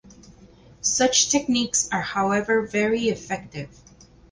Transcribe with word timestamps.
Such 0.81 1.29
techniques 1.29 1.87
are 1.91 2.01
however 2.01 2.65
very 2.65 3.09
effective. 3.09 3.69